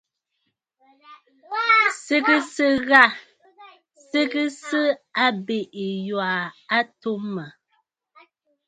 [2.03, 3.03] Sɨgɨsə ghâ!
[4.09, 4.81] Sɨgɨgɨsə
[5.23, 6.33] abèʼè yû a
[6.77, 7.47] atu mə̀.